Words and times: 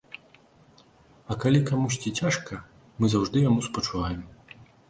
А 1.33 1.37
калі 1.43 1.59
камусьці 1.69 2.15
цяжка, 2.23 2.53
мы 3.03 3.13
заўжды 3.15 3.47
яму 3.49 3.59
спачуваем. 3.71 4.21